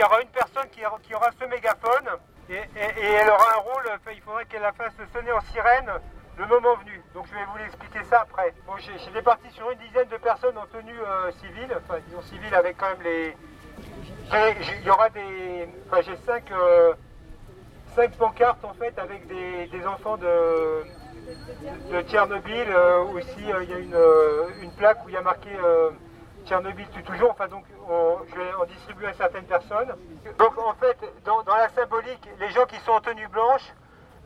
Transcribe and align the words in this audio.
il 0.00 0.04
y 0.04 0.06
aura 0.06 0.22
une 0.22 0.28
personne 0.28 0.66
qui, 0.70 1.14
aura 1.14 1.28
ce 1.38 1.44
mégaphone 1.44 2.08
et, 2.48 2.56
elle 2.74 3.28
aura 3.28 3.56
un 3.56 3.58
rôle, 3.58 3.84
il 4.14 4.20
faudrait 4.22 4.46
qu'elle 4.46 4.62
la 4.62 4.72
fasse 4.72 4.94
sonner 5.12 5.30
en 5.30 5.42
sirène 5.52 5.90
le 6.38 6.46
moment 6.46 6.74
venu. 6.76 7.02
Donc 7.12 7.26
je 7.26 7.34
vais 7.34 7.44
vous 7.44 7.58
l'expliquer 7.58 8.02
ça 8.08 8.22
après. 8.22 8.54
Bon, 8.66 8.72
j'ai 8.78 9.12
départi 9.12 9.50
sur 9.50 9.70
une 9.70 9.78
dizaine 9.78 10.08
de 10.08 10.16
personnes 10.16 10.56
en 10.56 10.64
tenue 10.68 10.98
euh, 10.98 11.30
civile, 11.32 11.68
enfin 11.76 11.98
disons 12.06 12.22
civile 12.22 12.54
avec 12.54 12.78
quand 12.78 12.88
même 12.88 13.02
les... 13.02 13.36
Il 14.80 14.86
y 14.86 14.90
aura 14.90 15.10
des... 15.10 15.68
Enfin 15.90 16.00
j'ai 16.00 16.16
cinq, 16.24 16.50
euh, 16.50 16.94
cinq 17.94 18.12
pancartes 18.12 18.64
en 18.64 18.72
fait 18.72 18.98
avec 18.98 19.26
des, 19.26 19.66
des 19.66 19.86
enfants 19.86 20.16
de, 20.16 20.82
de 21.92 22.00
Tchernobyl. 22.08 22.68
Euh, 22.70 23.04
aussi 23.12 23.36
il 23.36 23.48
y 23.48 23.52
a 23.52 23.78
une, 23.78 23.96
une, 24.62 24.72
plaque 24.72 25.04
où 25.04 25.10
il 25.10 25.14
y 25.14 25.18
a 25.18 25.22
marqué 25.22 25.50
Tchernobyl 26.50 26.88
tue 26.88 27.04
toujours. 27.04 27.30
Enfin 27.30 27.46
donc 27.46 27.64
je 28.28 28.34
vais 28.34 28.52
en 28.54 28.64
distribuer 28.64 29.06
à 29.06 29.12
certaines 29.12 29.44
personnes. 29.44 29.94
Donc 30.36 30.58
en 30.58 30.74
fait 30.74 30.98
dans, 31.24 31.44
la 31.46 31.68
symbolique, 31.68 32.28
les 32.40 32.50
gens 32.50 32.66
qui 32.66 32.76
sont 32.80 32.90
en 32.90 33.00
tenue 33.00 33.28
blanche 33.28 33.72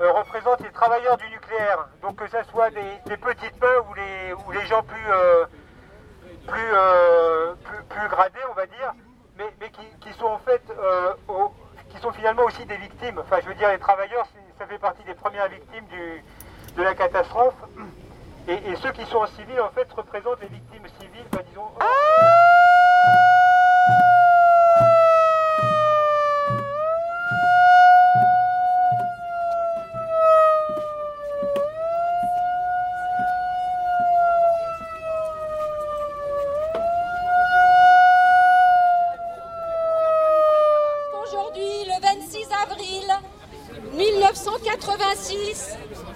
euh, 0.00 0.12
représentent 0.12 0.60
les 0.60 0.70
travailleurs 0.70 1.16
du 1.16 1.28
nucléaire. 1.28 1.88
Donc 2.00 2.16
que 2.16 2.28
ce 2.28 2.40
soit 2.44 2.70
des, 2.70 3.16
petites 3.16 3.60
mains 3.60 3.80
ou 3.90 3.94
les, 3.94 4.34
ou 4.34 4.52
les 4.52 4.64
gens 4.66 4.84
plus, 4.84 5.10
euh, 5.10 5.44
euh, 6.48 7.54
plus, 7.64 7.82
plus, 7.88 8.08
gradés, 8.08 8.38
on 8.50 8.54
va 8.54 8.66
dire, 8.66 8.94
mais, 9.36 9.52
mais 9.60 9.70
qui, 9.70 10.12
sont 10.12 10.26
en 10.26 10.38
fait, 10.38 10.62
qui 11.88 11.98
sont 11.98 12.12
finalement 12.12 12.44
aussi 12.44 12.64
des 12.66 12.76
victimes. 12.76 13.18
Enfin, 13.18 13.38
je 13.42 13.48
veux 13.48 13.54
dire, 13.54 13.68
les 13.68 13.78
travailleurs, 13.78 14.28
ça 14.58 14.66
fait 14.66 14.78
partie 14.78 15.02
des 15.02 15.14
premières 15.14 15.48
victimes 15.48 15.86
du, 15.86 16.22
de 16.76 16.82
la 16.82 16.94
catastrophe. 16.94 17.54
Et, 18.48 18.76
ceux 18.82 18.90
qui 18.90 19.04
sont 19.06 19.18
en 19.18 19.26
civil, 19.26 19.60
en 19.60 19.70
fait, 19.70 19.90
représentent 19.92 20.40
les 20.40 20.48
victimes 20.48 20.86
civiles, 21.00 21.26
disons. 21.48 21.62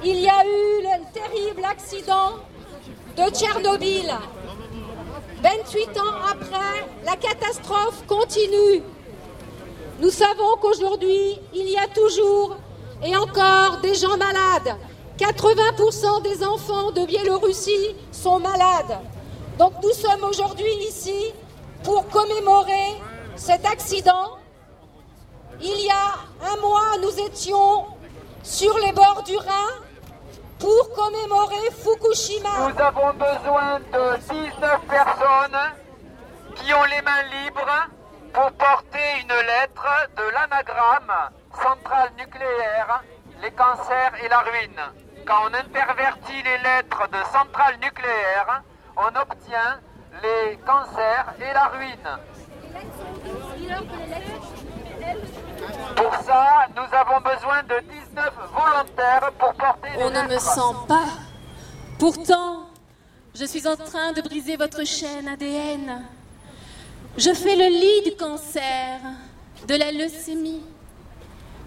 Il 0.05 0.19
y 0.21 0.29
a 0.29 0.45
eu 0.45 0.83
le 0.83 1.13
terrible 1.13 1.65
accident 1.65 2.37
de 3.17 3.31
Tchernobyl. 3.31 4.15
28 5.43 5.99
ans 5.99 6.15
après, 6.31 6.87
la 7.05 7.17
catastrophe 7.17 8.05
continue. 8.07 8.83
Nous 10.01 10.11
savons 10.11 10.57
qu'aujourd'hui, 10.61 11.39
il 11.55 11.69
y 11.69 11.77
a 11.77 11.87
toujours 11.89 12.57
et 13.03 13.17
encore 13.17 13.79
des 13.83 13.95
gens 13.95 14.17
malades. 14.17 14.77
80% 15.19 16.23
des 16.23 16.45
enfants 16.45 16.91
de 16.93 17.05
Biélorussie 17.07 17.95
sont 18.13 18.39
malades. 18.39 18.99
Donc 19.59 19.73
nous 19.83 19.93
sommes 19.93 20.25
aujourd'hui 20.25 20.73
ici 20.89 21.33
pour 21.83 22.07
commémorer 22.09 23.01
cet 23.37 23.65
accident. 23.67 24.37
Il 25.61 25.85
y 25.85 25.91
a 25.91 26.53
un 26.53 26.61
mois, 26.61 26.99
nous 27.01 27.27
étions 27.27 27.85
sur 28.47 28.79
les 28.79 28.93
bords 28.93 29.25
du 29.25 29.37
Rhin 29.37 29.69
pour 30.61 30.93
commémorer 30.95 31.69
Fukushima. 31.73 32.49
Nous 32.61 32.81
avons 32.81 33.13
besoin 33.13 33.81
de 33.81 34.17
19 34.19 34.81
personnes 34.89 35.61
qui 36.55 36.73
ont 36.73 36.85
les 36.85 37.03
mains 37.03 37.25
libres 37.45 37.89
pour 38.33 38.53
porter 38.53 39.21
une 39.21 39.35
lettre 39.35 39.87
de 40.17 40.23
l'anagramme 40.33 41.13
centrale 41.53 42.11
nucléaire, 42.17 43.03
les 43.43 43.51
cancers 43.51 44.13
et 44.25 44.29
la 44.29 44.39
ruine. 44.39 44.83
Quand 45.27 45.51
on 45.51 45.55
intervertit 45.55 46.43
les 46.45 46.59
lettres 46.59 47.09
de 47.09 47.19
centrale 47.33 47.77
nucléaire, 47.83 48.63
on 48.97 49.09
obtient 49.21 49.81
les 50.23 50.57
cancers 50.59 51.35
et 51.41 51.53
la 51.53 51.67
ruine. 51.67 52.19
Pour 55.97 56.15
ça, 56.25 56.67
nous 56.75 56.97
avons 56.97 57.21
besoin 57.21 57.63
de 57.63 57.81
19 57.81 58.33
volontaires 58.53 59.33
pour 59.39 59.55
porter 59.55 59.89
On 59.99 60.11
ne 60.11 60.35
me 60.35 60.39
sent 60.39 60.77
pas. 60.89 61.09
Pourtant, 61.99 62.67
je 63.35 63.45
suis 63.45 63.67
en 63.67 63.77
train 63.77 64.13
de 64.13 64.21
briser 64.21 64.57
votre 64.57 64.85
chaîne 64.85 65.29
ADN. 65.29 66.05
Je 67.17 67.33
fais 67.33 67.57
le 67.57 67.69
lit 67.69 68.11
du 68.11 68.17
cancer, 68.17 69.01
de 69.67 69.75
la 69.75 69.93
leucémie. 69.93 70.63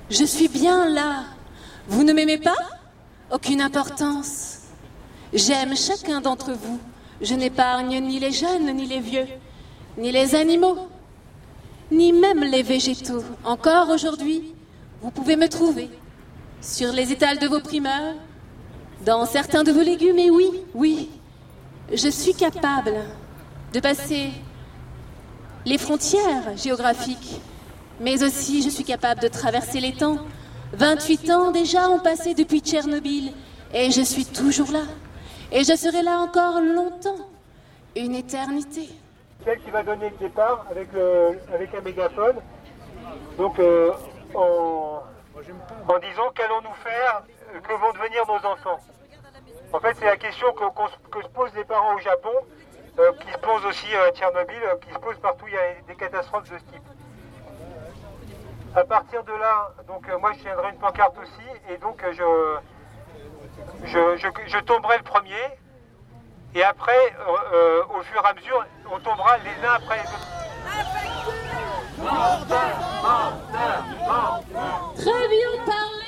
Je 0.09 0.23
suis 0.25 0.47
bien 0.47 0.89
là. 0.89 1.23
Vous 1.87 2.03
ne 2.03 2.13
m'aimez 2.13 2.37
pas? 2.37 2.57
Aucune 3.31 3.61
importance. 3.61 4.59
J'aime 5.33 5.75
chacun 5.75 6.21
d'entre 6.21 6.51
vous. 6.51 6.79
Je 7.21 7.33
n'épargne 7.33 7.99
ni 7.99 8.19
les 8.19 8.31
jeunes, 8.31 8.71
ni 8.75 8.85
les 8.85 8.99
vieux, 8.99 9.27
ni 9.97 10.11
les 10.11 10.35
animaux 10.35 10.87
ni 11.91 12.13
même 12.13 12.43
les 12.43 12.63
végétaux. 12.63 13.23
Encore 13.43 13.89
aujourd'hui, 13.89 14.53
vous 15.01 15.11
pouvez 15.11 15.35
me 15.35 15.47
trouver 15.47 15.89
sur 16.61 16.91
les 16.91 17.11
étals 17.11 17.39
de 17.39 17.47
vos 17.47 17.61
primeurs, 17.61 18.15
dans 19.05 19.25
certains 19.25 19.63
de 19.63 19.71
vos 19.71 19.81
légumes, 19.81 20.19
et 20.19 20.29
oui, 20.29 20.49
oui, 20.73 21.09
je 21.91 22.09
suis 22.09 22.33
capable 22.33 22.93
de 23.73 23.79
passer 23.79 24.31
les 25.65 25.77
frontières 25.77 26.57
géographiques, 26.57 27.39
mais 28.01 28.23
aussi 28.23 28.61
je 28.61 28.69
suis 28.69 28.83
capable 28.83 29.21
de 29.21 29.27
traverser 29.27 29.79
les 29.79 29.93
temps. 29.93 30.17
28 30.73 31.31
ans 31.31 31.51
déjà 31.51 31.89
ont 31.89 31.99
passé 31.99 32.33
depuis 32.33 32.59
Tchernobyl, 32.59 33.31
et 33.73 33.89
je 33.91 34.01
suis 34.01 34.25
toujours 34.25 34.71
là. 34.71 34.83
Et 35.51 35.63
je 35.63 35.75
serai 35.75 36.03
là 36.03 36.19
encore 36.19 36.61
longtemps, 36.61 37.25
une 37.95 38.15
éternité 38.15 38.89
celle 39.43 39.59
qui 39.59 39.71
va 39.71 39.83
donner 39.83 40.09
le 40.09 40.17
départ 40.17 40.65
avec, 40.69 40.89
avec 41.53 41.73
un 41.73 41.81
mégaphone. 41.81 42.39
Donc 43.37 43.57
euh, 43.59 43.93
en, 44.35 45.01
disant 46.01 46.29
qu'allons-nous 46.35 46.73
faire, 46.83 47.23
euh, 47.55 47.59
que 47.61 47.73
vont 47.73 47.93
devenir 47.93 48.25
nos 48.27 48.45
enfants? 48.45 48.79
En 49.71 49.79
fait, 49.79 49.95
c'est 49.97 50.05
la 50.05 50.17
question 50.17 50.51
que, 50.53 51.21
se 51.21 51.27
posent 51.29 51.53
les 51.55 51.63
parents 51.63 51.95
au 51.95 51.99
Japon, 51.99 52.33
euh, 52.99 53.13
qui 53.13 53.31
se 53.31 53.37
posent 53.37 53.65
aussi 53.65 53.87
à 53.95 54.11
Tchernobyl, 54.11 54.61
qui 54.81 54.93
se 54.93 54.99
posent 54.99 55.19
partout 55.19 55.45
où 55.45 55.47
il 55.47 55.53
y 55.53 55.57
a 55.57 55.81
des 55.87 55.95
catastrophes 55.95 56.49
de 56.49 56.57
ce 56.57 56.63
type. 56.63 56.83
À 58.75 58.83
partir 58.83 59.23
de 59.23 59.31
là, 59.31 59.71
donc 59.87 60.07
moi 60.19 60.33
je 60.33 60.39
tiendrai 60.39 60.69
une 60.69 60.77
pancarte 60.79 61.17
aussi, 61.17 61.73
et 61.73 61.77
donc 61.77 62.03
je, 62.11 62.57
je, 63.85 64.17
je 64.47 64.59
tomberai 64.59 64.97
le 64.97 65.03
premier, 65.03 65.57
et 66.55 66.63
après, 66.63 67.15
au 67.89 68.01
fur 68.03 68.21
et 68.23 68.27
à 68.27 68.33
mesure, 68.33 68.65
on 68.91 68.99
tombera 68.99 69.37
les 69.39 69.67
uns 69.67 69.73
après 69.73 69.97
les 69.97 70.09
autres. 70.09 70.27
Très 74.95 75.27
bien 75.27 75.65
parlé 75.65 75.99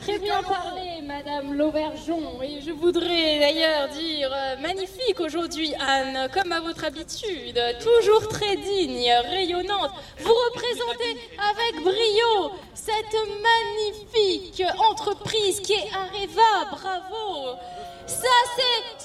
Très 0.00 0.18
bien 0.18 0.42
parlé, 0.42 1.00
Madame 1.02 1.54
Lauvergeon. 1.54 2.42
Et 2.42 2.60
je 2.60 2.72
voudrais 2.72 3.38
d'ailleurs 3.38 3.88
dire 3.88 4.30
euh, 4.32 4.56
magnifique 4.60 5.18
aujourd'hui, 5.18 5.74
Anne, 5.80 6.28
comme 6.32 6.52
à 6.52 6.60
votre 6.60 6.84
habitude, 6.84 7.58
toujours 7.80 8.28
très 8.28 8.56
digne, 8.56 9.10
rayonnante. 9.30 9.92
Vous 10.18 10.34
représentez 10.50 11.18
avec 11.38 11.82
brio 11.82 12.52
cette 12.74 13.16
magnifique 13.40 14.62
entreprise 14.90 15.60
qui 15.60 15.72
est 15.72 15.90
Areva. 15.94 16.70
Bravo 16.70 17.56
ça 18.06 18.28
c'est, 18.56 19.03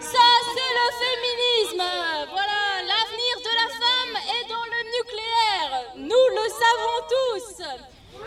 ça, 0.00 0.28
c'est 0.54 0.72
le 0.80 0.86
féminisme. 1.02 1.84
Voilà, 2.30 2.62
l'avenir 2.90 3.34
de 3.38 3.52
la 3.60 3.68
femme 3.80 4.16
est 4.36 4.48
dans 4.48 4.66
le 4.74 4.80
nucléaire. 4.96 5.72
Nous 5.96 6.26
le 6.36 6.46
savons 6.48 6.98
tous. 7.14 7.64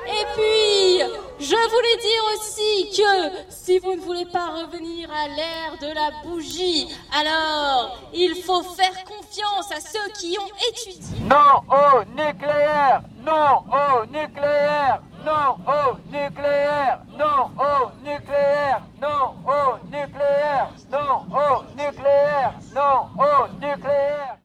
Et 0.07 0.25
puis, 0.35 0.99
je 1.39 1.69
voulais 1.69 1.97
dire 2.01 2.23
aussi 2.33 2.89
que 2.97 3.11
si 3.49 3.79
vous 3.79 3.95
ne 3.95 4.01
voulez 4.01 4.25
pas 4.25 4.47
revenir 4.51 5.09
à 5.11 5.27
l'ère 5.27 5.77
de 5.81 5.93
la 5.93 6.11
bougie, 6.23 6.87
alors 7.17 7.97
il 8.13 8.35
faut 8.43 8.61
faire 8.63 9.03
confiance 9.05 9.71
à 9.71 9.79
ceux 9.79 10.11
qui 10.19 10.37
ont 10.39 10.51
étudié. 10.69 11.19
Non 11.29 11.61
au 11.69 12.03
nucléaire 12.11 13.01
Non 13.25 13.63
au 13.71 14.05
nucléaire 14.05 15.01
Non 15.25 15.57
au 15.65 15.97
nucléaire 16.11 16.99
non 17.17 17.24